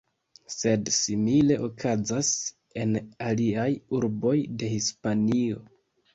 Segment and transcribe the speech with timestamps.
[0.51, 2.31] Sed simile okazas
[2.85, 3.67] en aliaj
[4.01, 4.35] urboj
[4.65, 5.63] de Hispanio.